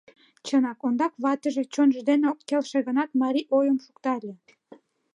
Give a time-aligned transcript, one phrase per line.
[0.45, 4.33] Чынак, ондак ватыже, чонжо дене ок келше гынат, марий ойым шукта ыле.